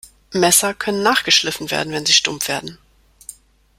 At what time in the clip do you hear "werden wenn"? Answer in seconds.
1.69-2.07